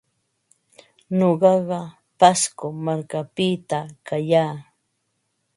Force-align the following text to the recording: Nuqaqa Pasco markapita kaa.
Nuqaqa 1.17 1.79
Pasco 2.19 2.65
markapita 2.85 3.79
kaa. 4.07 4.53